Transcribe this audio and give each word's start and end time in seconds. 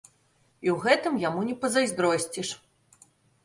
І 0.67 0.71
ў 0.75 0.77
гэтым 0.85 1.21
яму 1.27 1.45
не 1.51 1.55
пазайздросціш. 1.67 2.49